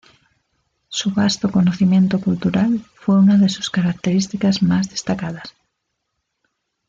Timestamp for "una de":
3.19-3.49